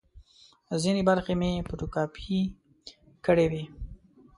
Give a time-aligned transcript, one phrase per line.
[0.81, 2.39] ځینې برخې مې فوټو کاپي
[3.25, 3.63] کړې وې.